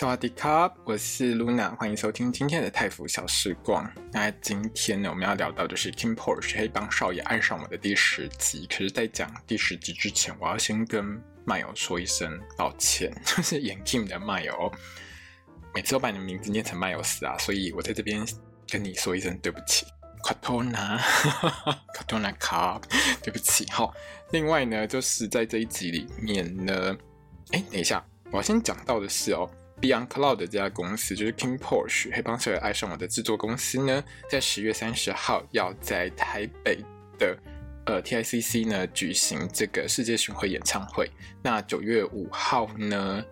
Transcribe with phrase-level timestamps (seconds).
[0.00, 3.86] 萨瓦迪卡，我是 Luna，欢迎收听今天的泰服小时光。
[4.10, 8.66] 那今天呢，我们要聊到的是 KinnPorsche 黑帮少爷爱上我的第十集。
[8.66, 14.72] 可是，在讲第十集之前，我要先跟麦友说一声抱歉， 就是演 Kim 的麦友，
[15.74, 18.26] 每次都把你的名字念成麦友死啊，所以我在这边
[18.70, 19.84] 跟你说一声对不起。
[20.24, 22.80] 卡托纳，卡托纳卡，
[23.22, 23.66] 对不起。
[23.70, 23.92] 好，
[24.30, 26.96] 另外呢，就是在这一集里面呢，
[27.50, 29.46] 哎，等一下，我要先讲到的是哦。
[29.80, 36.84] Beyond Cloud 这家公司就是 King Porsche 黑帮少爷爱上我的制作公司呢，在十月三十号要在台北
[37.18, 37.34] 的
[37.86, 41.10] 呃 TICC 呢举行这个世界巡回演唱会。
[41.42, 43.24] 那九月五号呢，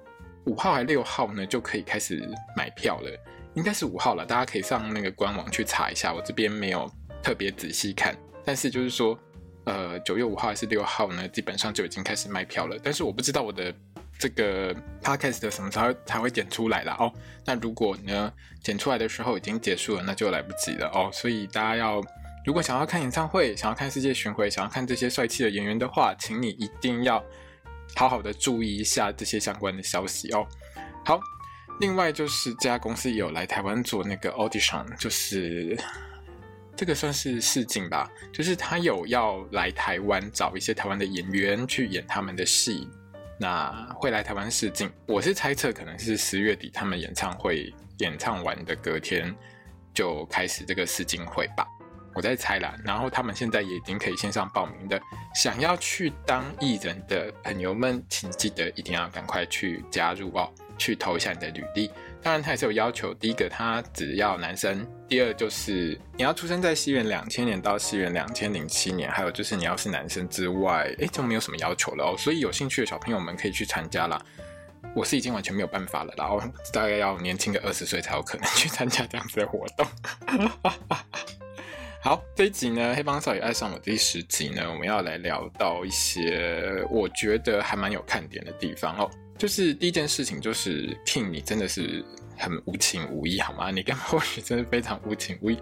[0.47, 3.11] 五号还六号呢就可以开始买票了，
[3.55, 6.15] 应该是五号了，大家可以上那个官网去查一下。
[6.15, 6.91] 我这边没有
[7.23, 9.19] 特别仔细看，但是就是说，
[9.67, 12.79] 呃，九月五号还是六号呢，基本上就已经开始卖票了。
[12.83, 13.75] 但是我不知道我的。
[14.19, 17.13] 这个 podcast 的什么时候才会剪出来了哦？
[17.47, 21.09] 那如果呢剪出来的时候已经结束了，那就来不及了哦。
[21.13, 22.03] 所以大家要
[22.45, 27.25] 如果想要看演唱会，想要看世界巡回，想要看这些帅气的演员的话，请你一定要
[27.95, 30.45] 好好的注意一下这些相关的消息哦。
[31.05, 31.21] 好，
[31.79, 35.79] 另外就是这家公司有来台湾做那个 audition，就是
[36.75, 42.89] 这个算是试镜吧，就是他有要来台湾找一些台湾的演员去演他们的戏。
[43.39, 49.35] 那会来台湾试镜，我是猜测可能是十月底他们演唱会演唱完的隔天
[49.95, 51.67] 就开始这个试镜会吧，
[52.15, 52.77] 我在猜啦。
[52.85, 55.01] 然后他们现在也已经可以线上报名的，
[55.35, 60.53] 想要去当艺人的朋友们，请记得一定要赶快去加入哦。
[60.77, 61.91] 去投一下你的履历，
[62.23, 63.15] 当然他也是有要求。
[63.15, 72.17] 第一个，他只要男生；第二，就是你要出生在西元两千年到西元两千零七年；还有就是你要是男生之外，哎，就没有什么要求了哦。
[72.19, 74.21] 所以有兴趣的小朋友们可以去参加啦。
[74.95, 76.41] 我是已经完全没有办法了，然后
[76.73, 79.87] 大概要年轻个二十岁才有可能去参加这样子的活动。
[82.01, 89.11] 好，这一集呢，《黑帮少爷爱上我》第十集呢，我们要来聊到一些我觉得还蛮有看点的地方哦。
[89.39, 92.05] 就是第一件事情，就是 King，你真的是
[92.37, 93.71] 很无情无义，好吗？
[93.73, 95.59] 你跟 Porsche 真的非常无情无义，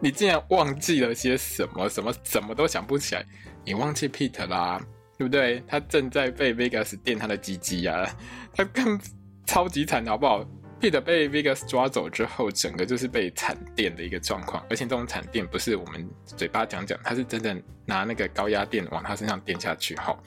[0.00, 1.86] 你竟然忘记了些什么？
[1.90, 3.24] 什么怎么都想不起来？
[3.66, 4.80] 你忘记 Peter 啦，
[5.18, 5.62] 对不对？
[5.68, 8.10] 他正在被 Vegas 电他的鸡鸡呀，
[8.54, 8.98] 他更
[9.44, 10.42] 超级惨，好不好
[10.80, 20.18] ？Peter 被 Vegas 抓走之后，整个就是被惨电的一个状况，而且这种惨电不是我们嘴巴讲讲，他是真的拿那个高压电往他身上电下去，哈，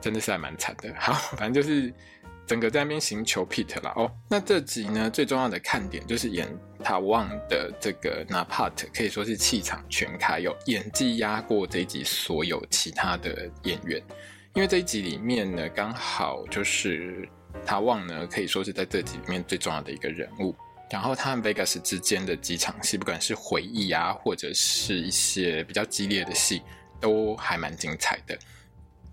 [0.00, 0.94] 真的是还蛮惨的。
[0.98, 1.92] 好，反正就是。
[2.46, 4.10] 整个在那边寻求 Pete 了哦。
[4.28, 6.48] 那这集呢，最重要的看点就是演
[6.82, 14.02] Tawang 的这个 Napat 可以说是气场全开，有演技压过这一集所有其他的演员。
[14.54, 17.28] 因为这一集里面呢，刚好就是
[17.66, 20.54] Tawang 呢，可以说是在这集里面最重要的一个人物。
[20.90, 26.60] 然后他和 Vegas 之间的几场戏，不管是回忆啊，或者是一些比较激烈的戏，
[27.00, 28.38] 都还蛮精彩的。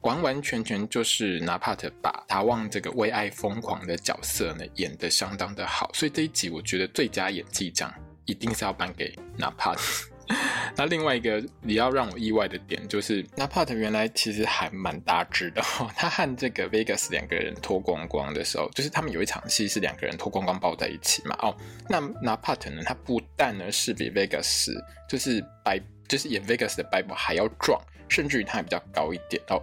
[0.02, 7.94] 完完全全就是纳帕特把达旺这个为爱疯狂的角色呢演得相当的好，所以这一集我觉得最佳演技奖
[8.26, 9.82] 一定是要颁给纳帕特。
[10.78, 21.36] 那另外一个比较让我意外的点就是纳帕特原来其实还蛮大只的哦， 他和这个 Vegas 两个人脱光光的时候，就是他们有一场戏是两个人脱光光抱在一起嘛。
[21.42, 21.58] 哦，
[21.90, 24.72] 那纳帕特呢，他不但呢是比 Vegas
[25.10, 29.60] 就是白就是演 Vegas 的 Bible 还要壮，甚至于他还比较高一点哦。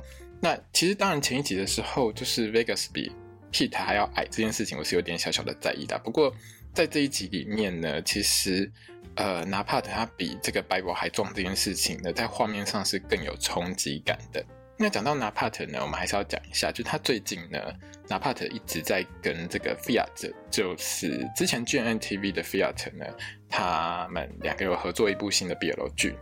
[0.47, 3.11] 那其实当然前一集的时候，就是 Vegas 比
[3.51, 5.99] Pete 还要矮这件事情，我是有点小小的在意的。
[6.05, 6.33] 不过
[6.73, 8.71] 在这一集里面呢，其实
[9.17, 14.41] 呃，Napat 他比这个 Bible 还壮这件事情呢，在画面上是更有冲击感的。
[14.79, 17.59] 那讲到 Napat 呢，我们还是要讲一下，就他最近呢
[18.09, 23.05] ，Napat 一直在跟这个 Fiat，就是之前 GNTV 的 Fiat 呢，
[23.49, 26.15] 他们两个有合作一部新的 BL 剧。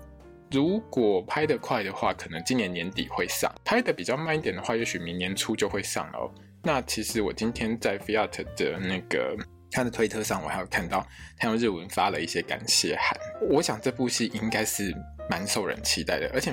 [0.55, 6.31] 如果拍得快的话，可能今年年底会上；拍得比较慢一点的话，也许明年初就会上了哦。
[6.63, 9.37] 那其实我今天在 Fiat 的那个
[9.73, 11.05] 他的推特上，我还有看到
[11.37, 13.19] 他用日文发了一些感谢函。
[13.51, 14.95] 我想这部戏应该是
[15.29, 16.53] 蛮受人期待的，而且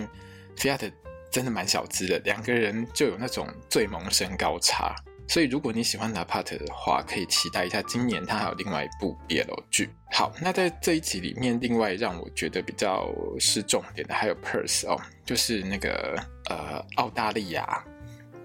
[0.57, 0.91] Fiat
[1.29, 4.95] 真的蛮小资的，两个人就有那种最萌身高差。
[5.31, 9.89] 所以如果你喜欢 Apart 的话，可以期待一下今年他还有另外一部 BL 剧。
[10.11, 17.81] 好，那在这一集里面，另外让我觉得比较是重点的还有 Purse 哦，就是那个呃澳大利亚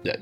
[0.01, 0.17] 人。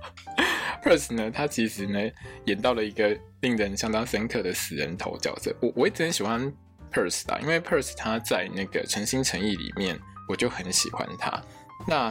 [0.82, 2.00] Purse 呢，他其实呢
[2.46, 5.54] 演到了一个令人相当深刻的死人头角色。
[5.60, 6.50] 我我一直很喜欢
[6.90, 11.42] Purse 的，因为 Purse 他在那个诚心诚意里面，我就很喜欢他。
[11.86, 12.10] 那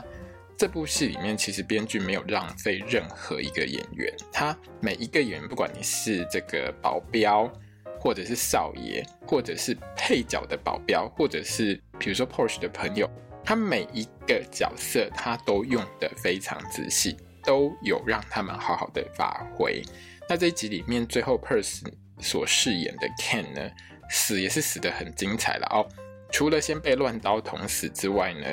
[0.57, 7.51] 这部戏里面，其实编剧没有浪费任何一个演员，他每一个演员，不管你是这个保镖，
[7.99, 13.09] 或者是少爷，或者是配角的保镖，或者是比如说 Porsche 的朋友，
[13.43, 17.17] 他每一个角色他都用得非常仔细。
[17.45, 19.81] 都有让他们好好的发挥。
[20.29, 21.81] 那这一集里面，最后 Purse
[22.21, 23.69] 所饰演的 Ken 呢，
[24.09, 25.85] 死也是死得很精彩了哦。
[26.31, 28.47] 除了先被乱刀捅死之外呢，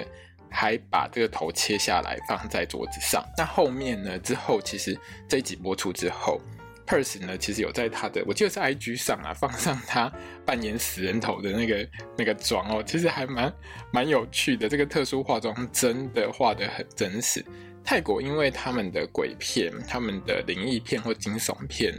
[0.51, 3.25] 还把这个头切下来放在桌子上。
[3.39, 4.99] 那后面呢，之后其实
[5.29, 6.41] 这一集播出之后
[6.87, 10.13] ，Purse 呢，其实有在他的，我记得是 IG 上啊，放上他
[10.45, 11.89] 扮演死人头的那个
[12.19, 13.53] 那个妆哦，其实还蛮
[13.93, 14.69] 蛮有趣的。
[14.69, 17.45] 这个特殊化妆真的画得很真实。
[17.83, 21.95] 泰国因为他们的鬼片、他们的灵异片或惊悚片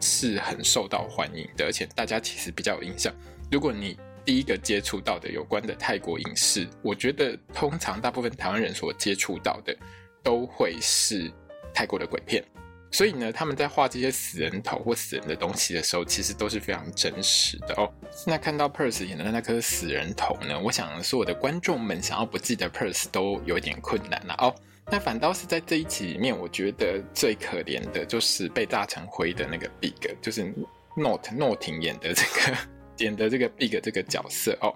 [0.00, 3.12] 是很受到欢迎的，而且大家其实比较有印象。
[3.50, 9.76] 如果你第一个接触到的有关的泰国影视，我觉得通常大部分台湾人所接触到的
[10.22, 11.32] 都会是
[11.74, 12.44] 泰国的鬼片。
[12.90, 17.90] 所以呢，他们在画这些死人头或死人的东西的时候，其实都是非常真实的哦。
[18.26, 24.54] 那看到 Purse 演的那颗死人头呢，我想所有的观众们想要不记得 Purse 都有点困难了哦。
[24.90, 30.52] 那反倒是在这一集里面，我觉得最可怜的就是被炸成灰的那个 Big，就是
[30.94, 32.58] Note 诺廷演的这个
[33.02, 34.74] 演的这个 Big 这个角色哦。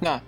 [0.00, 0.20] 那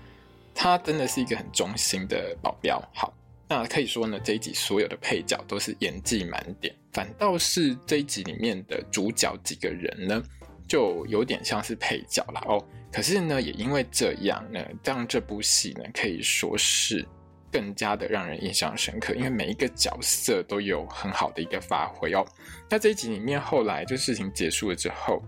[0.54, 2.80] 他真的是一个很忠心的保镖。
[2.94, 3.12] 好，
[3.48, 10.22] 那可以说呢，这一集所有的配角都是演技满点，反倒是这一集里面的主角几个人呢，
[10.66, 12.64] 就有点像是配角了哦。
[12.92, 17.06] 可是呢，也因为这样呢，让这部戏呢可以说是。
[17.52, 22.24] 更加的让人印象深刻，因为每一个角色都有很好的一个发挥哦。
[22.68, 25.20] 那这一集里面，后来就事情结束了之后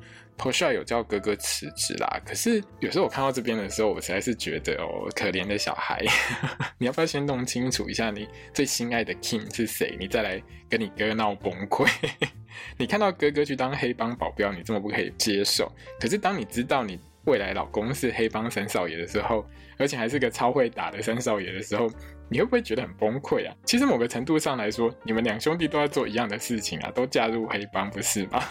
[0.42, 2.20] ，Porsche 有叫哥哥辞职啦。
[2.26, 6.04] 可是有时候我看到这边的时候，我实在是觉得哦，可怜的小孩，
[6.78, 11.88] 你要不要先弄清楚一下你最心爱的 King 是谁，你再来跟你哥闹崩溃？
[12.76, 15.70] 你看到哥哥去当黑帮保镖，你这么不可以接受。
[16.00, 19.46] 可是当你知道你未来老公是黑帮三少爷的时候，
[19.78, 21.88] 而且还是个超会打的三少爷的时候，
[22.28, 23.54] 你会不会觉得很崩溃啊？
[23.64, 28.42] 其实某个程度上来说，你们两兄弟都在做一样的事情啊，都加入黑帮，不是吗？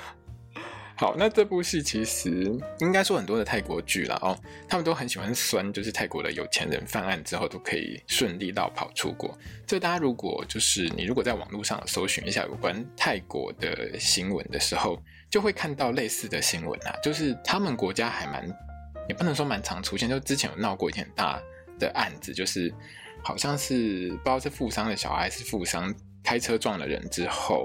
[1.02, 4.38] 好，那这部戏其实应该说很多的泰国剧啦哦，
[4.70, 9.36] 他们都很喜欢酸，就是泰国的有钱人犯案之后都可以顺利到跑出国。
[9.66, 18.48] 这大家如果就是你如果在网络上搜寻一下有关泰国的新闻的时候，就会看到类似的新闻啊，就是他们国家还蛮，
[19.10, 21.42] 也不能说蛮常出现，就之前有闹过一件很大
[21.80, 22.72] 的案子，就是
[23.24, 25.92] 好像是不知道是富商的小孩还是富商
[26.24, 27.64] 开车撞了人之后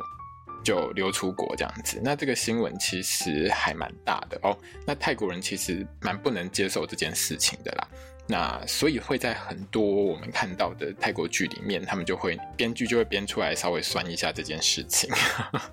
[0.66, 2.00] 就溜出国这样子。
[2.02, 4.58] 那这个新闻其实还蛮大的哦。
[4.84, 7.88] 那泰国人其实蛮不能接受这件事情的啦。
[8.26, 15.08] 那所以会在很多我们看到的泰国剧里面，他们就会编剧就会编出来稍微酸一下这件事情。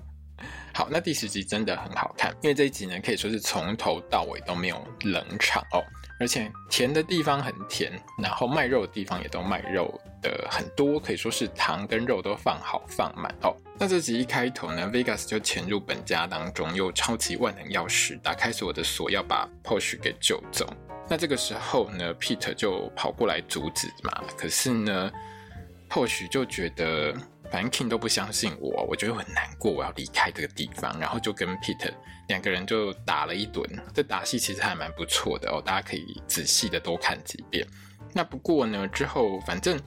[0.76, 5.84] 好，那第十集真的很好看，因为这一集呢可以说是从头到尾都没有冷场哦，
[6.20, 13.56] 而且甜的地方很甜，然后卖肉的地方也都卖肉的很多，可以说是糖跟肉都放好放满哦。
[13.84, 20.66] 那这集一开头呢，Vegas 就潜入本家当中，用超级万能钥匙打开所有的锁，要把 Porsche 给救走。
[21.10, 25.12] 那这个时候呢，Peter 就跑过来阻止嘛，可是呢
[25.90, 27.14] ，Porsche 就觉得。
[27.52, 31.92] 反正 King 都不相信我，我觉得很难过，我要离开这个地方，然后就跟 Peter
[32.30, 33.64] 两个人就打了一顿。
[33.94, 37.68] 这打戏其实还蛮不错的哦，大家可以仔细的多看几遍。
[38.14, 39.78] 那不过呢，之后反正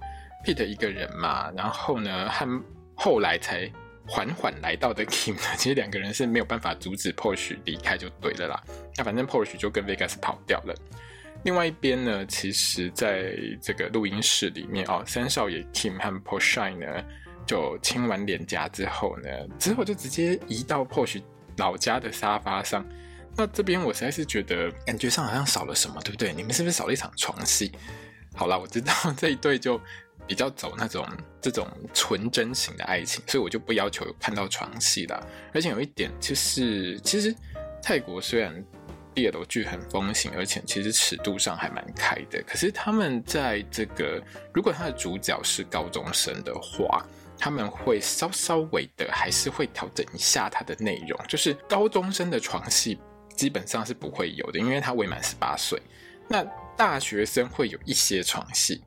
[0.45, 2.47] Peter 一个人嘛，然后呢，和
[2.95, 3.69] 后来才
[4.07, 8.63] 缓缓来到的 Kim 呢， 其实两个人是没有办法阻止 Porsche 离开就对了啦。
[8.97, 10.75] 那反正 Porsche 就跟 Vegas 跑掉了。
[11.45, 17.05] 另外一边呢，其实在这个录音室里面哦，三少爷 Kim 和 Porsche 呢。
[17.47, 21.23] 就亲完脸颊之后呢，之后就直接移到 Porsche
[21.59, 22.85] 老家的沙发上。
[23.37, 26.33] 那这边我实在是觉得感觉上好像少了什么，对不对？
[26.33, 27.71] 你们是不是少了一场床戏？
[28.35, 29.81] 好啦，我知道这一对就
[30.27, 31.07] 比较走那种
[31.41, 35.21] 这种纯真型的爱情，所以我就不要求看到床戏啦。
[35.55, 37.35] 而且有一点就是，其实
[37.83, 38.65] 泰国虽然
[39.15, 47.07] BL 剧很风行，而且其实尺度上还蛮开的，可是他们在这个如果他的主角是高中生的话。
[47.39, 52.99] 他们会稍稍微的还是会调整一下它的内容，就是高中生的床戏
[53.35, 55.79] 基本上是不会有的，因为他未满十八岁。
[56.31, 56.43] 那
[56.79, 58.83] 大学生会有一些床戏。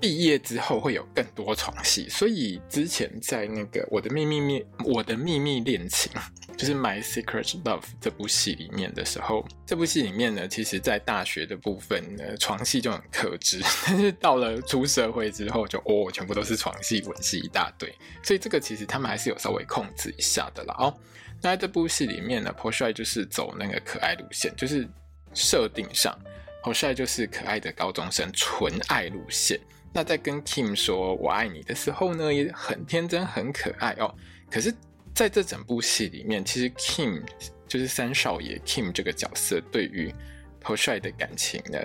[0.00, 6.10] 毕业之后会有更多床戏，所以之前在那个我的秘密恋我的秘密恋情，
[6.56, 20.74] 就是 My Secret Love 这部戏里面的时候，这部戏里面呢，其实在大学的部分呢，床戏就很克制， 但是到了出社会之后就，哦，全部都是床戏、吻戏一大堆，所以这个其实他们还是有稍微控制一下的啦。
[20.78, 20.94] 哦，
[21.42, 24.88] 那在这部戏里面呢，Porsche 就是走那个可爱路线，就是
[25.34, 26.18] 设定上。
[26.62, 29.58] 好帅，就是可爱的高中生纯爱路线。
[29.92, 34.14] 那在跟 Kim 说我爱你的时候呢，也很天真，很可爱哦。
[34.50, 34.72] 可是，
[35.14, 37.22] 在这整部戏里面，其实 Kim
[37.66, 40.14] 就是三少爷 Kim 这个角色，对于
[40.60, 41.78] 朴帅的感情呢，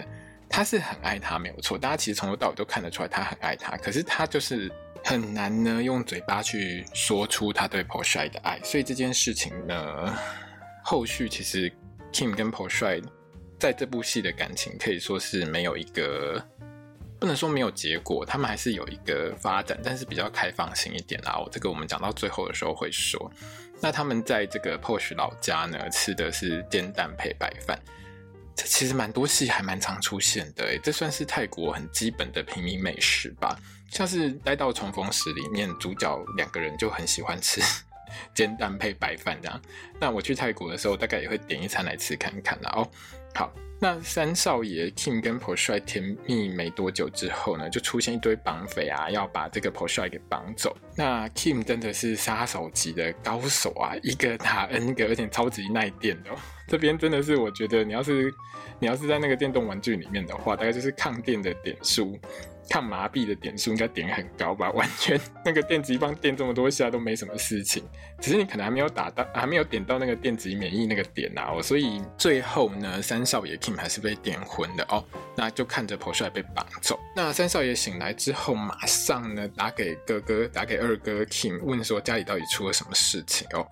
[0.49, 1.77] 他是很爱他，没有错。
[1.77, 3.77] 大家其实从头到尾都看得出来，他很爱他。
[3.77, 4.69] 可是他就是
[5.03, 8.59] 很难呢，用嘴巴去说出他对朴帅的爱。
[8.61, 10.17] 所以这件事情呢，
[10.83, 11.71] 后续其实
[12.11, 13.01] Kim 跟朴帅。
[13.59, 16.43] 在这部戏的感情可以说是没有一个，
[17.19, 21.37] 不能说没有结果，他们还是有一个发展，但是比较开放性一点啦。
[21.37, 23.31] 我这个我们讲到最后的时候会说。
[23.81, 27.77] 那他们在这个 Posh 老家呢，吃的是煎蛋配白饭，
[28.55, 33.59] 这其实蛮多戏还蛮常出现的，这算是泰国很基本的平民美食吧。
[33.89, 37.61] 像是《待到重逢时》里面主角两个人就很喜欢吃
[38.33, 39.61] 煎蛋配白饭这样。
[39.99, 42.89] 那我去泰国的时候，大概也会点一餐来吃看看啦哦。
[43.35, 50.75] 好，那三少爷 Kim 跟朴帅甜蜜没多久之后呢，就出现一堆绑匪啊，要把这个朴帅给绑走。
[50.95, 56.29] 那 Kim 真的是杀手级的高手啊，一个打 N 个，而且超级耐电的。
[56.69, 58.33] 这边真的是，我觉得你要是
[58.79, 62.17] 你要是在那个电动玩具里面的话，大概就是抗电的点数。
[62.69, 64.71] 抗麻痹的点数应该点很高吧？
[64.73, 67.83] 完全那个电击棒电这么多下都没什么事情，
[68.19, 71.51] 只是你可能还没有打到，还没有点到那个电击免疫那个点啊！
[71.53, 75.03] 哦，所以最后呢，三少爷 Kim 还是被电昏的哦。
[75.35, 76.99] 那就看着朴帅被绑走。
[77.15, 83.67] 那三少爷醒来之后，马上呢打给哥哥，打给二哥 Kim，问说家里到底出了什么事情哦。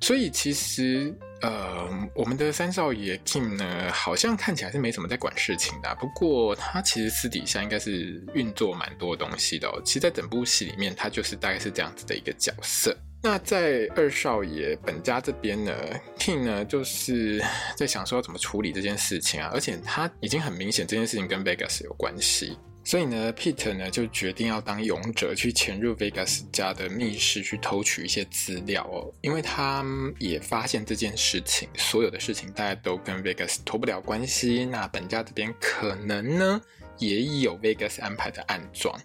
[0.00, 5.94] 所以其实，呃，我们的三少爷 Kim 呢，好像看起来是没什么在管事情的。
[5.96, 9.80] 不过他其实私底下应该是运作蛮多东西的哦。
[9.84, 12.96] 其实，在整部戏里面，他就是大概是这样子的一个角色。
[13.22, 15.74] 那在二少爷本家这边呢
[16.18, 17.42] ，King 呢就是
[17.76, 22.56] 在想说要怎么处理这件事情啊，而且他已经很明显这件事情跟 Vegas 有关系。
[22.86, 29.12] 所以呢，Peter 呢就决定要当勇者，去潜入 Vegas 家的密室去偷取一些资料哦。
[29.22, 29.84] 因为他
[30.20, 34.64] 也发现这件事情，所有的事情大家都跟 Vegas 脱不了关系。
[34.64, 36.60] 那本家这边可能呢
[36.98, 38.96] 也有 Vegas 安排的暗桩。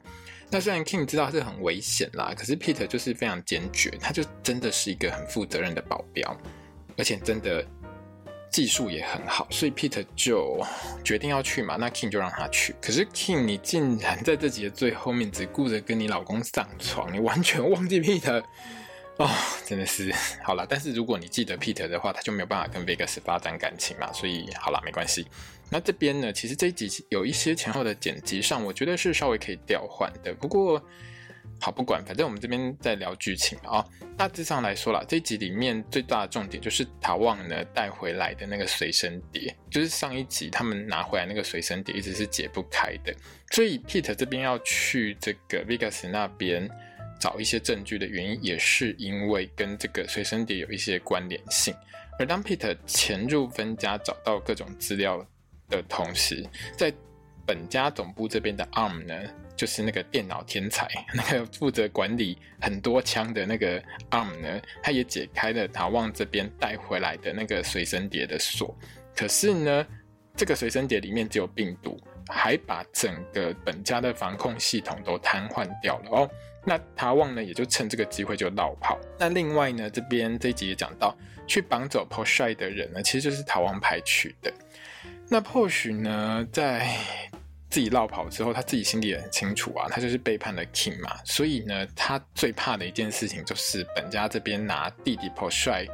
[0.51, 6.37] 那虽然 Kim 知道是很危险啦，可是 Peter 就是非常坚决，他就真的是一个很负责任的保镖，
[6.95, 7.65] 而且真的。
[8.51, 10.63] 技术也很好，所以 Peter 就
[11.03, 11.77] 决定要去嘛。
[11.77, 12.75] 那 King 就让他去。
[12.81, 18.43] 可是 King，你竟然在这集的最后面只顾着跟你老公上床，你完全忘记 Peter
[19.17, 19.29] 哦，
[19.65, 20.67] 真的是好了。
[20.69, 24.11] 但是如果你记得 Peter 的话，他就没有办法跟 Vegas 发展感情嘛。
[24.11, 25.25] 所以好了，没关系。
[25.69, 30.33] 那这边呢，其实这一集有一些前后的剪辑上，我觉得是稍微可以调换的。
[30.33, 30.83] 不过。
[31.63, 33.85] 好，不管，反正我们这边在聊剧情啊、
[34.17, 43.15] 大致上来说啦，这一集里面最大的重点就是塔旺呢带回来的那个随身碟，就是上一集他们拿回来那个随身碟一直是解不开的，
[43.51, 46.67] 所以，Peter 这边要去这个 Vegas 那边
[47.19, 51.71] 找一些证据的原因，也是因为跟这个随身碟有一些关联性。
[52.17, 55.23] 而当 Peter 潜入分家找到各种资料
[55.69, 56.43] 的同时，
[56.75, 56.91] 在
[57.45, 59.15] 本家总部这边的 Arm 呢，
[59.61, 68.75] 就是那个电脑天才，那个负责管理很多枪的那个 Arm 呢，他也解开了塔旺这边带回来的那个随身碟的锁。
[69.15, 69.85] 可是呢，
[70.35, 71.95] 这个随身碟里面只有病毒，
[72.27, 76.29] 还把整个本家的防控系统都瘫痪掉了哦。
[76.65, 78.99] 那塔旺呢，也就趁这个机会就落跑。
[79.19, 81.15] 那另外呢，这边这一集也讲到，
[81.45, 84.51] 去绑走 Porsche 的人呢，其实就是塔旺派去的。
[85.29, 86.97] 那 p o s h 呢，在
[87.71, 95.87] 自己落跑之后，他自己心里也很清楚啊，他就是背叛了 King 嘛，所以呢，他最怕的一件事情就是本家这边拿弟弟 Porsche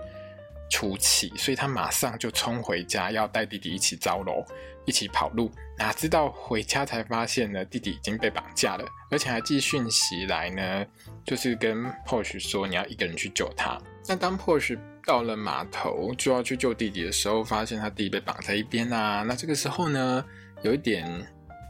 [0.69, 4.43] 出气，所以他马上就冲回家，要带弟弟一起招楼，
[4.85, 5.51] 一起跑路。
[5.77, 10.85] 哪知道回家才发现呢，弟弟已经被绑架了，而且还寄讯息来呢，
[11.23, 13.79] 就是跟 Porsche 说你要一个人去救他。
[14.07, 19.21] 那当 Porsche 到了码头就要去救弟弟的时候，发现他弟弟被绑在一边啊。
[19.21, 20.25] 那这个时候呢，
[20.63, 21.05] 有一点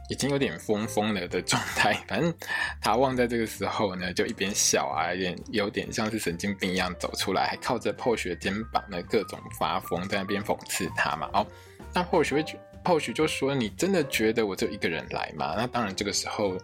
[0.08, 1.94] 已经有点疯疯了的状态。
[2.08, 2.32] 反正
[2.80, 11.28] 塔旺在这个时候呢，就一边笑啊，有点有点像是神经病一样走出来，还靠着 Porsche 的肩膀呢，各种发疯，在那边讽刺他嘛。
[11.32, 11.46] 哦，
[11.94, 12.44] 那后许会
[12.84, 16.56] Porsche 就说：“你真的觉得我就一个人来吗？”那当然，这个时候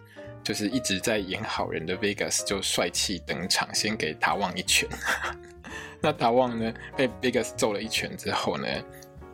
[0.42, 4.88] 就是一直在演好人的 Vegas 就帅气登场，先给塔旺一拳。
[6.00, 8.66] 那塔旺呢，被 Vegas 揍了一拳之后呢，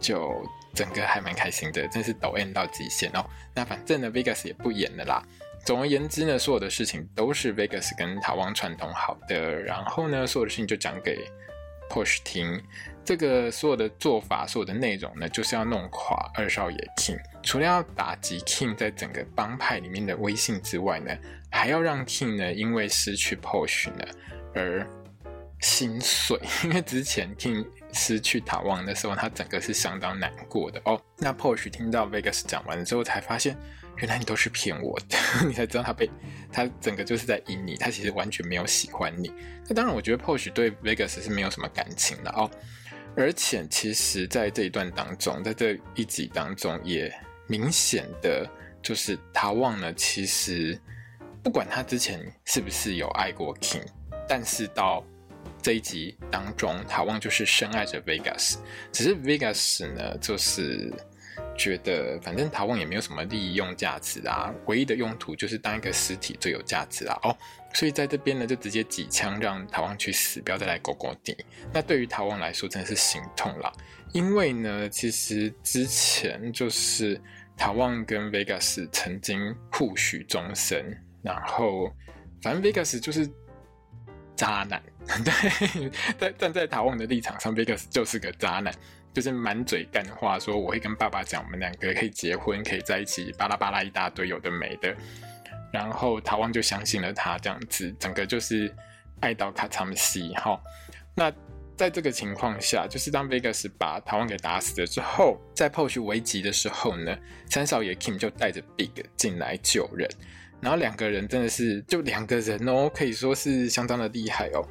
[0.00, 0.32] 就
[0.74, 3.24] 整个还蛮开心的，真是抖 M 到极限哦。
[3.54, 5.22] 那反正呢，Vegas 也不演了啦。
[5.64, 11.18] 总而言之呢，所有的事情都是 Vegas 跟塔旺串通好的，然后呢，所有的事情就讲给
[11.90, 12.62] Push 听。
[13.04, 17.18] 这个所有的做法，所有的内容呢，就是要弄垮二少爷 King。
[17.42, 21.14] 除了要打击 King 在整个帮派里面的威信之外呢，
[21.50, 24.04] 还要让 King 呢，因为失去 Push 呢
[24.54, 24.86] 而
[25.60, 26.38] 心碎。
[26.64, 31.00] 因为之前 King 失去塔旺的时候，他整个是相当难过的哦。
[31.18, 33.56] 那 Porsche 听到 Vegas 讲完之后，才发现。
[33.96, 36.08] 原来你都是骗我的， 你才知道他被
[36.50, 39.30] 他整个就是在阴你，他其实完全没有喜欢你。
[39.68, 42.50] 那当然，我觉得 Porsche 对 Vegas 是没有什么感情的哦。
[43.14, 47.14] 而且，其实，在这一段当中，在这一集当中，也
[47.46, 48.48] 明显的
[48.80, 50.80] 就是塔旺呢，其实
[51.42, 53.84] 不管他之前是不是有爱过 King，
[54.26, 55.04] 但是到
[55.62, 58.56] 这一集当中，塔旺就是深爱着 Vegas，
[58.92, 60.92] 只是 Vegas 呢，就是。
[61.56, 67.36] 觉得反正塔旺也没有什么利用价值啊，唯一的用途就是当一个尸体最有价值啊哦，
[67.74, 71.36] 所以在这边呢就直接几枪让塔旺去死，不要再来勾勾地。
[71.70, 73.70] 那对于塔旺来说真的是心痛了，
[74.12, 77.20] 因为呢其实之前就是
[77.58, 81.92] 塔旺跟 Vegas 曾经互许终身，然后
[82.40, 83.28] 反正 Vegas 就是
[84.34, 84.82] 渣男，
[85.24, 88.72] 对，在站在塔旺的立场上，Vegas 就是个渣男。
[89.12, 94.96] 就是满嘴干话，说我会跟爸爸讲，我们两个可以结婚，可以在一起，巴拉巴拉一大堆有的没的。
[95.72, 98.72] 然后塔旺就相信了他，这样子，整个就是
[99.18, 100.56] 爱到卡惨死哈。
[101.16, 101.28] 那
[101.76, 110.08] 在这个情况下，就是当 Vegas 把塔旺给打死了之后，在 Post 危急的时候呢，三少爷 Kim 就带着 Big 进来救人，
[110.60, 114.64] 然后两个人真的是就两个人哦，可以说是相当的厉害哦。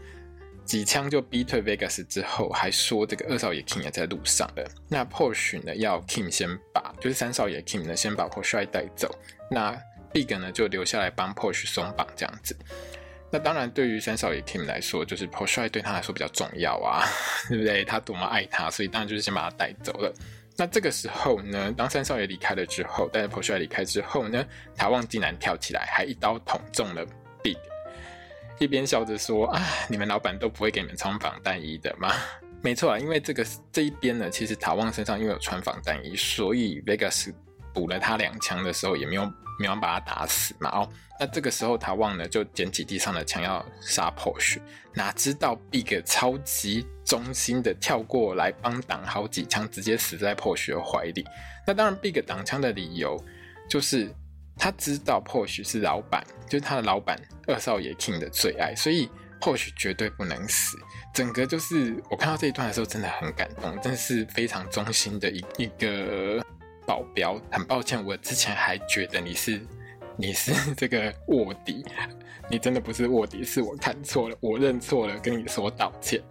[0.69, 4.63] 几枪就逼退 Vegas 之后，还说这个二少爷 King 也在路上了。
[4.87, 9.09] 那 Porsche 呢，要 King 先把，就是三少爷 King 呢先把 Porsche 带走。
[9.49, 9.75] 那
[10.13, 12.55] Big 呢就留下来帮 Porsche 松绑这样子。
[13.31, 17.03] 那当然，对于三少爷 King 来说，就是 Porsche 对他来说比较重要啊，
[17.49, 17.83] 对不对？
[17.83, 20.13] 他多么爱他，所以当然就是先把他带走了。
[20.55, 27.03] 那这个时候呢，当三少爷离开了之后，带着 Porsche 离开之后呢，塔旺竟然跳起来，还一刀捅中了
[27.41, 27.57] Big。
[28.59, 32.13] 一边笑着说：“啊，你们老板都不会给你们穿防弹衣的吗？”
[32.61, 37.33] 没错啊，因为这个这一边呢，其实塔旺身上因为有穿防弹衣，所以 Vegas
[37.73, 39.23] 补了他两枪的时候也没有
[39.57, 40.69] 没有把他打死嘛。
[40.71, 44.59] 哦，那这个时候塔旺呢就捡起地上的枪要杀 Porsche，
[44.93, 51.25] 哪知道 Big 超级忠心的跳过来帮挡好几枪，直接死在 Porsche 的怀里。
[51.65, 53.17] 那当然，Big 挡枪的理由
[53.69, 54.13] 就是。
[54.59, 57.17] 他知道 pose 是老板，就是他的老板
[57.47, 60.77] 二少爷 King 的最爱，所以 pose 绝对不能死。
[61.13, 66.43] 整个就是我看到这一段的时候，真的很感动，真的是非常忠心的一一个
[66.85, 67.41] 保镖。
[67.49, 69.61] 很抱歉，我之前还觉得你是
[70.17, 71.85] 你是 这个卧底，
[72.49, 76.21] 你真的不是卧底，是我看错了，我认错了，跟你说道歉。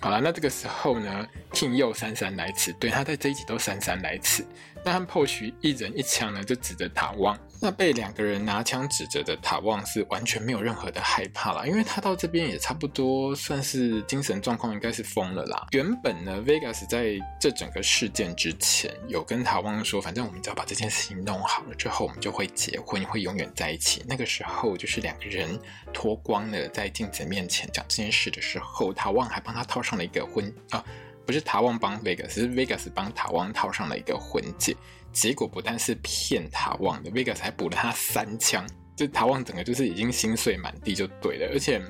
[0.00, 4.44] 好了，那这个时候呢，King 又姗姗来迟，对，他在这一集都姗姗来迟。
[4.84, 7.36] 那和 Porsche 一人一枪呢，就指着塔旺。
[7.60, 15.66] 那被两个人拿枪指着的塔旺是完全没有任何的害怕啦，因为他到这边也差不多算是精神状况应该是疯了啦。
[15.72, 24.04] 原本呢，Vegas 在这整个事件之前有跟塔旺说，反正我们只要把这件事情弄好了之后，我们就会结婚，会永远在一起。
[24.06, 25.58] 那个时候就是两个人
[25.92, 30.84] 脱光了在镜子面前讲这件事的时候，塔旺还帮他套上了一个婚啊。
[31.26, 34.74] 不是塔旺帮 Vegas，是 Vegas 帮塔旺套上了一个婚戒。
[35.12, 38.66] 结果不但是骗塔旺的，Vegas 还补了他三枪。
[38.96, 41.50] 就塔旺整个就是已经心碎满地就对了。
[41.52, 41.80] 而且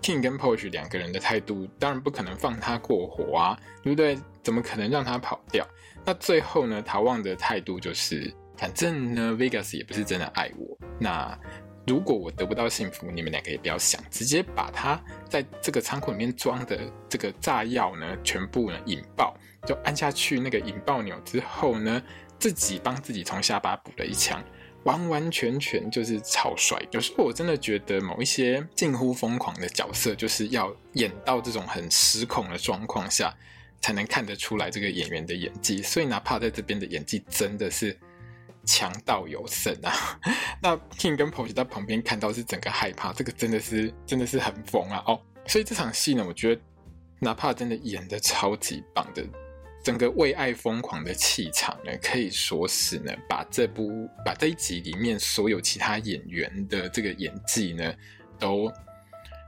[0.00, 4.16] King 跟 Porsche 两个人的态度，当然不可能放他过活啊，对不对？
[4.42, 5.66] 怎么可能让他跑掉？
[6.04, 10.76] 那最后呢，塔旺的态度就是，反正呢，Vegas 也不是真的爱我。
[10.98, 11.38] 那
[11.86, 22.02] 如果我得不到幸福，你们两个也不要想，直接把他在这个仓库里面装的这个炸药呢，全部呢引爆，就按下去那个引爆钮之后呢，
[22.42, 24.42] 自己帮自己从下巴补了一枪，
[24.82, 26.76] 完完全全就是超帅。
[26.90, 33.32] 有时候我真的觉得某一些近乎疯狂的角色，就是要演到这种很失控的状况下，
[33.80, 35.80] 才能看得出来这个演员的演技。
[35.80, 37.96] 所以哪怕在这边的演技真的是。
[38.64, 40.20] 强盗有剩啊！
[40.62, 45.02] 那 King 跟 Pose 在旁边看到是整个害怕，这个真的是真的是很疯啊！
[45.04, 46.62] 哦，所以这场戏呢，我觉得
[47.18, 49.24] 哪怕真的演的超级棒的，
[49.82, 57.94] 整个为爱疯狂的气场呢，可以说是呢，把这部把这一集里面所有其他演员的这个演技呢，
[58.38, 58.72] 都。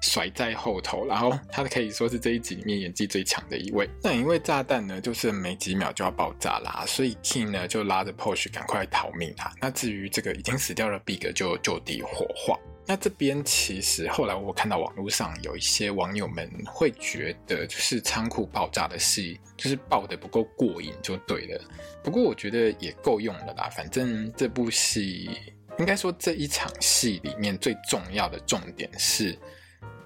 [0.07, 3.89] 甩在后头，然后他可以说是这一集里面演技最强的一位。
[4.03, 9.51] 那因为炸弹呢，就是没几秒就要爆炸啦，所以 King 呢就拉着 Porsche 赶快逃命啦。
[9.63, 12.59] 那至于这个已经死掉的 Big 就就地火化。
[12.87, 21.61] 那这边其实后来我看到网络上有一些网友们会觉得，就是仓库爆炸的戏就是爆得不够过瘾就对了。
[22.03, 25.31] 不过我觉得也够用了啦，反正这部戏
[25.79, 29.39] 应该说这一场戏里面最重要的重点是。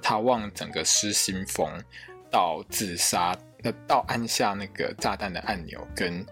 [0.00, 1.68] 他望整个失心疯
[2.30, 6.24] 到自杀，那到按下那个炸弹的按钮跟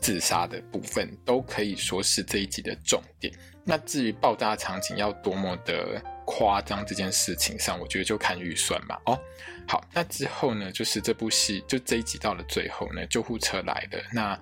[0.00, 3.32] 自杀的部分，都可以说是这一集的重点。
[3.64, 8.98] 那至于爆炸场景要多么的夸张，这件事情上，我觉得就看预算嘛。
[9.06, 9.18] 哦，
[9.66, 14.02] 好，那之后呢，就是这部戏就这一集到了最后呢，救护车来了。
[14.12, 14.38] 那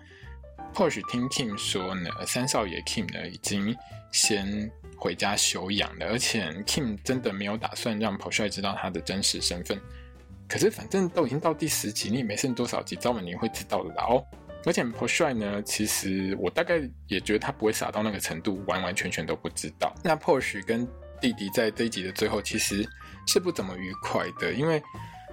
[0.74, 3.76] Porsche 听 Kim 说呢，三少爷 Kim 呢已经
[4.12, 4.70] 先。
[5.00, 9.80] 回家休养了，而且 Kim 真的没有打算让 Porsche 知道他的真实身份。
[10.48, 14.26] 可是反正都已经到第十集，你也没剩多少集，早晚你会知道的啦哦。
[14.68, 19.94] 而且 Porsche 呢，其实我大概也觉得他不会傻到那个程度，完完全全都不知道。
[20.04, 20.86] 那 Porsche 跟
[21.22, 22.86] 弟弟在这一集的最后其实
[23.26, 24.82] 是不怎么愉快的，因为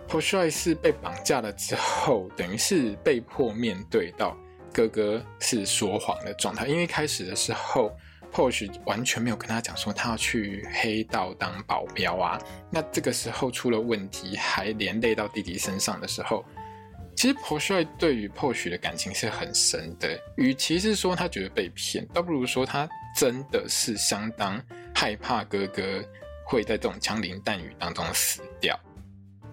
[0.07, 4.37] Porsche 是被绑架了之后，等于是被迫面对到
[4.71, 7.91] 哥哥是说谎的状态，因为开始的时候。
[8.33, 12.37] Porsche 完全没有跟他讲说他要去黑道当保镖啊，
[12.69, 16.43] 那这个时候出了问题，还连累到弟弟身上的时候，
[17.15, 20.19] 其实 Porsche 对于 Porsche 的感情是很深的。
[20.37, 24.61] 与其是说他觉得被骗，倒不如说他真的是相当
[24.93, 26.03] 害怕哥哥
[26.45, 28.77] 会在这种枪林弹雨当中死掉。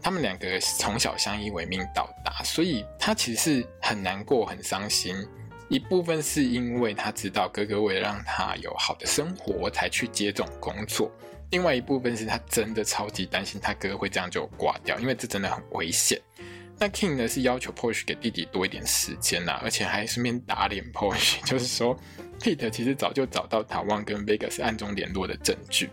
[0.02, 5.14] 他们两个从小相依为命到大，所以他其实是很难过、很伤心。
[5.68, 11.10] 一部分是因为他知道哥哥为了让他有好的生活才去接这种工作，
[11.52, 16.20] 另外一部分是他真的超级担心他哥会这样就挂掉，因为这真的很危险。
[16.82, 21.96] 那 King 呢是要求 Posh 给弟弟多一点时间呐，而且还顺便打脸 Posh， 就是说
[22.40, 25.88] Pete 其实早就找到塔旺跟 Vegas 暗中联络的证据。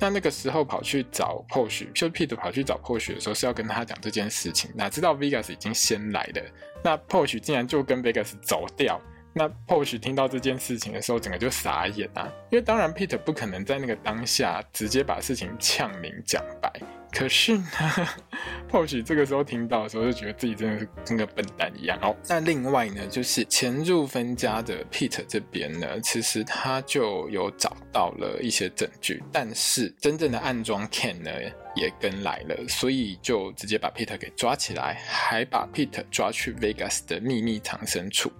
[0.00, 6.42] 那那个时候跑去找 Posh，就 Pete 跑去找 Posh 的时候是要跟他讲这件事情，哪知道 Vegas 已经先来的。
[6.82, 8.98] 那 Posh 竟然就跟 Vegas 走掉，
[9.36, 12.32] 那 p o s h 听到这件事情的时候，整个就傻眼啊！
[12.50, 16.72] 因为当然 Peter 不可能在那个当下直接把事情呛明讲白，
[17.10, 17.64] 可是呢，
[18.70, 22.14] Porsche 这个时候听到的时候，就觉得自己真的是跟个笨蛋一样哦。
[22.28, 31.30] 那另外呢，就是潜入分家的 Peter 这边呢，其实他就有找到了一些证据，但是真正的暗桩 Ken 呢？
[31.74, 38.30] 也跟来了，所以就直接把 Peter 给抓起来，还把 Peter 抓去 Vegas 的秘密藏身处。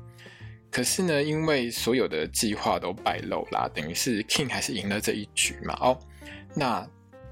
[0.74, 5.78] 可是呢，因为所有的计划都败露啦，等于是 King 还是赢了这一局嘛。
[5.80, 5.96] 哦，
[6.52, 6.84] 那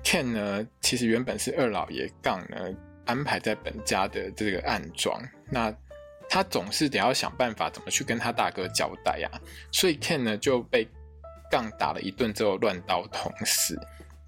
[0.04, 2.56] Ken 呢，其实原本是二老爷杠呢
[3.04, 5.74] 安排在本家的这个暗桩，那
[6.28, 9.28] 他总是得要想办法怎么去跟他大哥交代呀，
[9.72, 10.86] 所以 Ken 呢就被
[11.50, 13.76] 杠打了一顿之后乱刀捅死。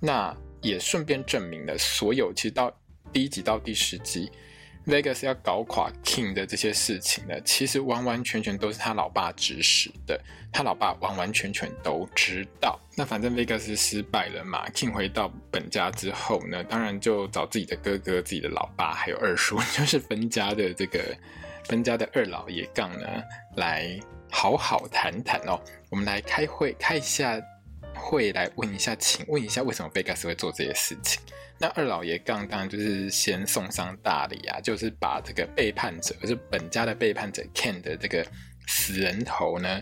[0.00, 2.77] 那也顺便证明了，所有其实到
[3.12, 4.29] 第一集到第十集
[4.87, 10.20] ，Vegas 要搞垮 King 的这些事情呢，其实完完全全都是他老爸指使的。
[10.53, 12.79] 他老爸完完全全都知道。
[12.97, 21.01] 那反正 Vegas 失败了嘛，King 回到本家之后呢，当然就找自己的哥哥、自己的老爸还有二叔， 就是分家的这个
[21.64, 23.07] 分家的二老爷杠呢，
[23.57, 23.99] 来
[24.31, 25.61] 好好谈谈哦。
[25.90, 27.40] 我们来开会开一下。
[28.05, 31.23] 会来问一下，请问一下，为什么 Vegas 会做这些事情？
[31.59, 38.27] 那二老爷刚当就是先送上大礼啊，就是把这个背叛者，就是本家的背叛者 Ken 的这个
[38.67, 39.81] 死人头呢，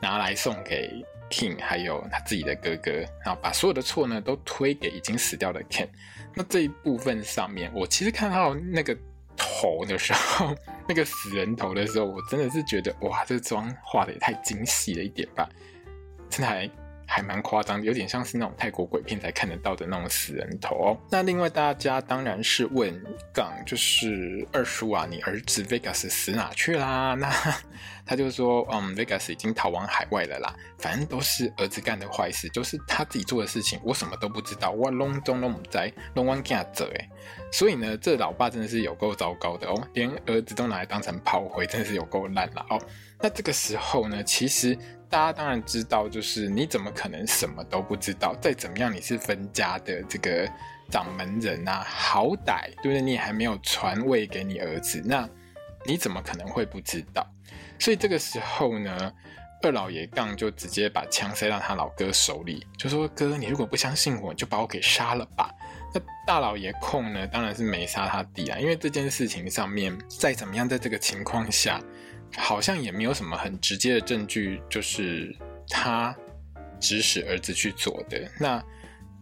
[0.00, 0.90] 拿来送给
[1.30, 2.90] King，还有他自己的哥哥，
[3.24, 5.88] 然后把所有的错呢都推给已经死掉的 Ken。
[6.34, 8.96] 那这一部分上面，我其实看到那个
[9.36, 10.56] 头的时候，
[10.88, 15.48] 那个死人头的时候，我真的是觉得哇，这妆画的也太精细了一点吧，
[16.28, 16.68] 真的还。
[17.14, 20.96] 还蛮夸张，有点像是那种泰国鬼片才看得到的那种死人头哦。
[21.10, 22.90] 那另外大家当然是问
[23.34, 27.14] 杠，就是二叔啊，你儿子 Vegas 死哪去啦？
[27.14, 27.30] 那
[28.06, 30.54] 他就说，嗯，Vegas 已经逃往海外了啦。
[30.78, 37.08] 反正都是儿子干的坏事，就是他自己做的事情，我什么都不知道，我拢中拢不在，拢往家走哎。
[37.52, 42.80] 所以呢，这老爸真的是有够糟糕的哦，连儿子都拿来当成炮灰，真的是有够烂了哦。
[43.22, 44.76] 那这个时候呢，其实。
[45.12, 48.34] 大家当然知道，就是你怎么可能什么都不知道？
[48.40, 50.50] 再怎么样，你是分家的这个
[50.90, 53.02] 掌门人啊，好歹对不对？
[53.02, 55.28] 你也还没有传位给你儿子，那
[55.84, 57.26] 你怎么可能会不知道？
[57.78, 59.12] 所以这个时候呢，
[59.62, 65.50] 二老爷杠就直接把枪塞到他老哥手里，就说：“哥，你如果不相信我，就把我给杀了吧。”
[65.94, 71.78] 那大老爷控呢，当然是没杀他弟啊，因为这件事情上面再怎么样，在这个情况下，
[72.36, 75.34] 好像也没有什么很直接的证据，就是
[75.68, 76.16] 他
[76.80, 78.30] 指使儿子去做的。
[78.38, 78.62] 那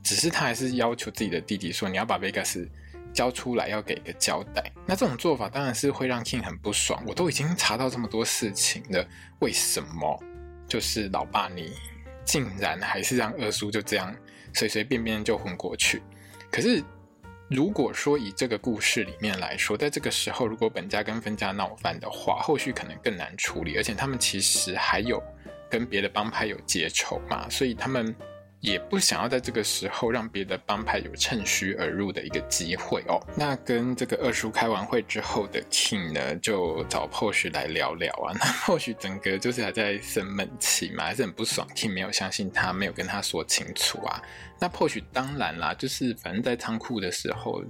[0.02, 2.68] 只是他还是要求自己的弟弟说：“你要把 Vegas
[3.12, 7.02] 交出来，要给个交代。”那这种做法当然是会让 King 很不爽。
[7.06, 9.06] 我都已经查到这么多事情了，
[9.40, 10.22] 为什么
[10.66, 11.72] 就是老爸你
[12.24, 14.14] 竟然还是让二叔就这样
[14.54, 16.02] 随随便便就混过去？
[16.50, 16.82] 可是，
[17.50, 25.20] 如果说以这个故事里面来说，在这个时候，如果本家跟分家闹翻的话，后续可能更难处理，而且他们其实还有
[25.68, 28.14] 跟别的帮派有结仇嘛，所以他们。
[28.60, 33.18] 也不想要在这个时候让别的帮派有趁虚而入的一个机会哦。
[33.34, 38.32] 那跟这个二叔开完会之后的 King 呢，就找 Porsche 来聊聊啊。
[38.38, 41.66] 那 Porsche 整个就是还在生闷气嘛，还是很不爽。
[41.74, 44.22] King 没有相信他，没有跟他说清楚啊。
[44.58, 47.64] 那 Porsche 当然啦，就是反正在仓库的时候，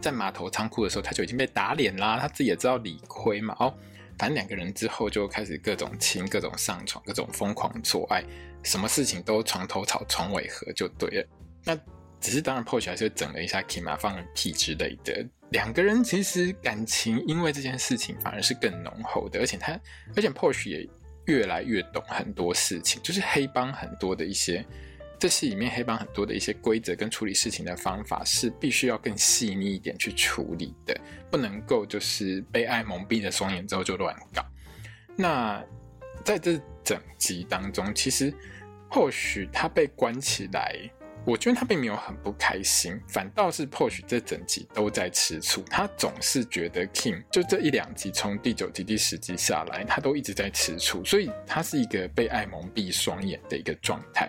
[0.00, 2.18] 在码头仓库的时候，他就已经被打脸啦。
[2.18, 3.54] 他自己也知道理亏嘛。
[3.60, 3.74] 哦，
[4.18, 8.24] 反正两个人之后就开始各种亲、各种上床、各种疯狂做爱。
[8.62, 11.28] 什么事情都床头吵，床尾和就对了。
[11.64, 11.76] 那
[12.20, 15.26] 只是当然，Porsche 还是整了一下 Kima，放屁之类的。
[15.50, 19.72] 两个人其实感情因为这件事情反而是更浓厚的，而且他，
[20.16, 20.88] 而且 Porsche 也
[21.26, 24.64] 越来越懂很多事情，就是黑帮很多的一些，
[25.18, 30.98] 这戏里面黑帮很多的一些规则跟处理事情的方法是必须要更细腻一点去处理的，
[31.30, 34.44] 不能够就是被爱蒙蔽了双眼之后就乱搞。
[35.16, 35.62] 那
[36.24, 38.32] 在这整集当中，其实。
[38.94, 40.78] 或许他被关起来，
[41.24, 45.62] 我觉得他并没有很不开心，反倒是或许这整集都在吃醋。
[45.70, 54.28] 他总是觉得 King 就这一两集，从第九集、第十集下来，他都一直在吃醋，所以他是一个被爱蒙蔽双眼的一个状态。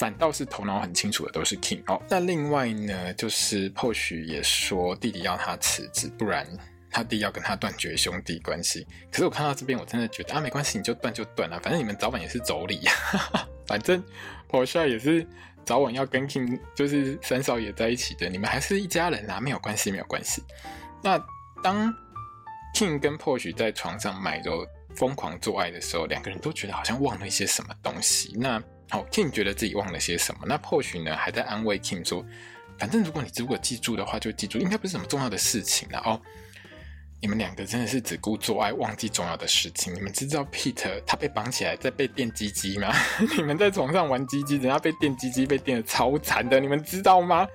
[0.00, 2.02] 反倒是头脑很清楚的都是 King 哦。
[2.08, 6.44] 那另外呢，就是或许也说弟弟要他辞职，不然。
[6.92, 12.90] 他弟要跟他断绝兄弟关系，可是我看到这边，我真的觉得啊，没关系，你就断就断了，反正你们早晚也是妯娌，
[13.70, 14.02] 反正
[14.50, 15.24] Porsche 也是
[15.64, 20.42] 早晚要跟 King 就是三少爷在一起的，你们还是一家人啊，没有关系，没有关系。
[21.00, 21.16] 那
[21.62, 21.94] 当
[22.74, 28.34] King 跟 Porsche 在床上买肉疯狂做爱的时候，两个人都觉得好像忘了一些什么东西。
[28.36, 32.26] 那好，King 觉得自己忘了些什么，那 Porsche 呢还在安慰 King 说，
[32.76, 36.20] 反正如果你如果记住的话，就记住，应该不是什么重要的事情了哦。
[37.22, 39.94] 你们两个真的是只顾做爱，忘记重要的事情。
[39.94, 42.90] 你们知道，Peter 他被绑起来在被电击击吗？
[43.36, 47.46] 你们在床上玩鸡鸡，人家被电击击，被电得超惨的，你们知道吗？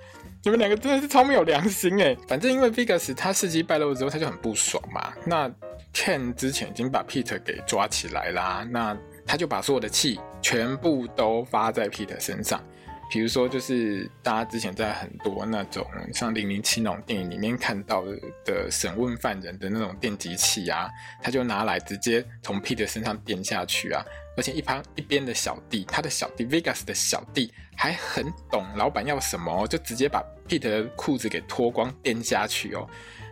[0.44, 2.16] 你们两个真的是超没有良心哎！
[2.28, 5.12] 反正因为 Vegas 他事迹败露之后，他就很不爽嘛。
[5.26, 5.52] 那
[5.92, 12.64] Ken 之前已经把 Peter 给抓起来啦，那他就把所有的气全部都发在 Peter 身上。
[13.10, 18.04] 比如说，就是大家之前在很多那种像零零七那种电影里面看到
[18.44, 20.90] 的审问犯人的那种电击器啊，
[21.22, 24.04] 他就拿来直接从 Peter 身上电下去啊，
[24.36, 32.88] 而且一旁一边的小弟，他的小弟 Vegas 的小弟还很懂老板要什么，就直接把 Peter 的裤子给脱光电下去哦。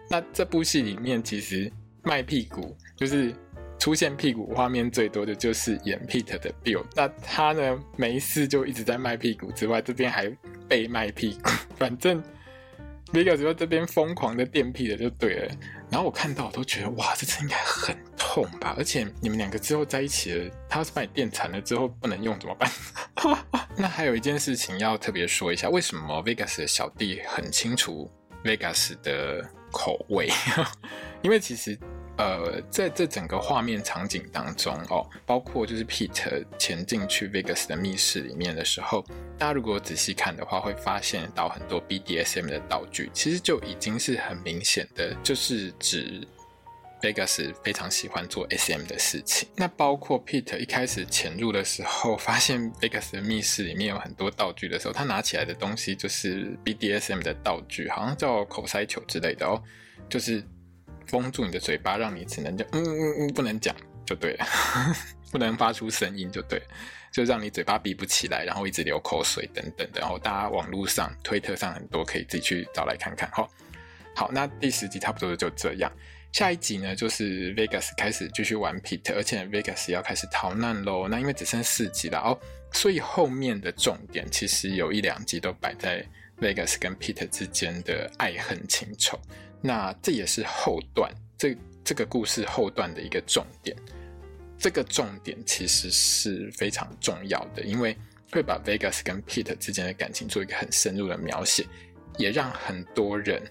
[0.09, 1.71] 那这部戏里面其实
[2.03, 3.33] 卖屁股就是。
[3.84, 10.30] 出现屁股画面最多的就是演 Pete 的 Bill，那他呢没事就一直在卖屁股之外，这边还
[10.69, 12.24] 被卖屁股， 反正
[13.12, 15.52] Vegas 只要这边疯狂的电屁的就对了。
[15.91, 18.74] 然后我看到我都觉得哇，这次应该很痛吧？
[18.78, 22.72] 而且你们两个之后在一起了，他要是把你电残了之后不能用怎么办？
[23.76, 28.10] 那还有一件事情要特别说一下，为什么 Vegas 的小弟很清楚
[28.46, 30.30] Vegas 的口味？
[31.22, 31.78] 因为其实。
[32.15, 39.04] 呃，在这整个画面场景当中哦，包括就是 Pete 潜进去 Vegas 的密室里面的时候，
[39.36, 46.21] 大家如果仔细看的话，会发现到很多 BDSM 的道具，其实就已经是很明显的，就是指
[47.02, 49.49] Vegas 非常喜欢做 SM 的事情。
[49.56, 59.60] 那包括 Pete 一开始潜入的时候，发现 Vegas 的密室里面有很多道具的时候，他拿起来的东西就是 BDSM 的道具，好像叫口塞球之类的哦，
[60.08, 60.43] 就是。
[61.08, 64.46] 封住你的嘴巴，让你只能就嗯嗯嗯，不能讲就对了，
[65.32, 66.62] 不能发出声音就对，
[67.12, 70.02] 就让你嘴巴闭不起来，然后一直流口水等等的。
[70.02, 73.30] 然后大家网络上、推特上很多可以自己去找来看看。
[73.32, 73.50] 好，
[74.16, 75.92] 好，那第十集差不多就这样。
[76.32, 81.08] 下一集呢，就是 Vegas 开始继续玩 Pete，而且 Vegas 要开始逃难喽。
[81.08, 82.38] 那因为只剩四集了哦，
[82.72, 86.04] 所以后面的重点其实有一两集都摆在
[86.39, 89.20] Vegas 跟 Pete 之间的爱恨情仇。
[89.65, 93.76] 那这也是后段这这个故事后段的一个重点。
[94.60, 97.97] 这个重点其实是非常重要的，因为
[98.32, 101.65] 会把 Vegas 跟 Pete 之间的感情做一个很深入的描写，
[102.17, 103.41] 也让很多人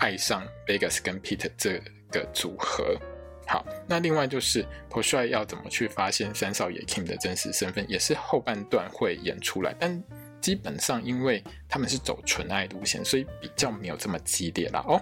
[0.00, 2.98] 爱上 Vegas 跟 Pete 这个组合。
[3.46, 10.02] 好，那另外就是朴帅要怎么去发现三少爷 Kim 的真实身份，也是后半段会演出来，但
[10.40, 14.84] 基本上因为他们是走纯爱路线，所以比较没有这么激烈啦。
[14.86, 15.00] 哦。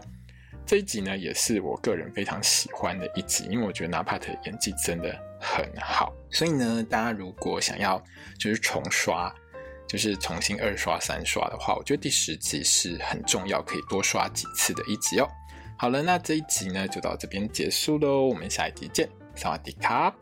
[0.66, 6.12] 这一集呢，也是我个人非常喜欢的一集，因为我觉得 Napat 的演技真的很好。
[6.29, 8.02] 所以呢，大家如果想要
[8.37, 9.33] 就是重刷，
[9.87, 15.29] 就是重新二刷、三刷的话，我觉得第十集是很重要，可以多刷几次的一集哦。
[15.79, 20.12] 好了，那这一集呢就到这边结束喽，我们下一集见，萨瓦迪卡。